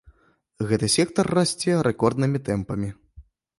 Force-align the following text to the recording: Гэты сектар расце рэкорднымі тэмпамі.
Гэты 0.71 0.87
сектар 0.93 1.29
расце 1.37 1.77
рэкорднымі 1.89 2.43
тэмпамі. 2.51 2.93